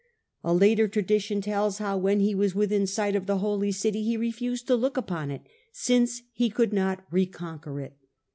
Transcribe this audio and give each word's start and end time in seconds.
A 0.43 0.51
later 0.51 0.87
tradition 0.87 1.41
tells 1.41 1.77
how, 1.77 1.95
when 1.95 2.21
he 2.21 2.33
was 2.33 2.55
within 2.55 2.87
sight 2.87 3.15
of 3.15 3.27
the 3.27 3.37
Holy 3.37 3.71
City, 3.71 4.01
he 4.01 4.17
refused 4.17 4.65
to 4.65 4.75
look 4.75 4.97
upon 4.97 5.29
it, 5.29 5.43
since 5.71 6.23
he 6.33 6.49
could 6.49 6.73
not 6.73 7.05
reconquer 7.11 7.79
it. 7.81 7.95